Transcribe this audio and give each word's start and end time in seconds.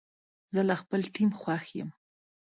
زه 0.53 0.61
له 0.69 0.75
خپل 0.81 1.01
ټیم 1.15 1.29
خوښ 1.39 1.65
یم. 1.79 1.89